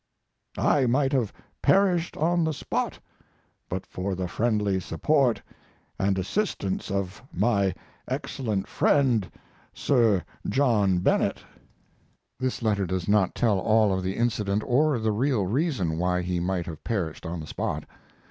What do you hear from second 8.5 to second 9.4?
friend,